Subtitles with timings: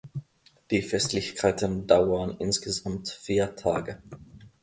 [0.71, 4.01] Die Festlichkeiten dauern insgesamt vier Tage.